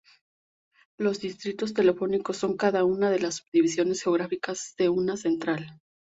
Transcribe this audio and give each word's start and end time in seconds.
Los 0.97 1.19
distritos 1.19 1.75
telefónicos 1.75 2.35
son 2.35 2.57
cada 2.57 2.83
una 2.85 3.11
de 3.11 3.19
las 3.19 3.35
subdivisiones 3.35 4.01
geográficas 4.01 4.73
de 4.79 4.89
una 4.89 5.15
central. 5.15 5.79